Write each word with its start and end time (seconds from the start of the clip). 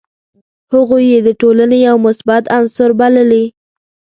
هغوی 0.73 1.03
یې 1.11 1.19
د 1.27 1.29
ټولني 1.41 1.77
یو 1.87 1.95
مثبت 2.07 2.43
عنصر 2.57 2.89
بللي. 2.99 3.45